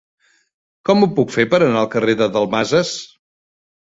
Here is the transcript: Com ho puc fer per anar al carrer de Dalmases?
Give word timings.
Com 0.89 1.03
ho 1.03 1.09
puc 1.19 1.33
fer 1.35 1.45
per 1.51 1.59
anar 1.65 1.77
al 1.81 1.89
carrer 1.97 2.15
de 2.23 2.29
Dalmases? 2.39 2.95